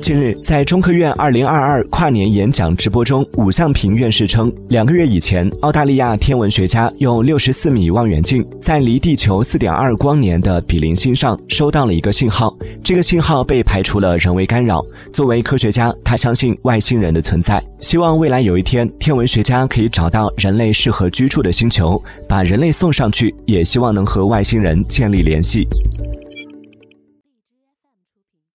[0.00, 14.84] 近日，在中科院二零二二跨年演讲直播中，武向平院士称，两个月以前，澳大利亚天文学家用六十四米望远镜在离地球四点二光年的比邻星上收到了一个信号，这个信号被排除了人为干扰。
[15.12, 25.66] 作为科学家，他相信外星人的存在，希望未来有一天，天文学家可以找到人类适合居住的星球，把人类送上去，也希望能和外星人建立联系。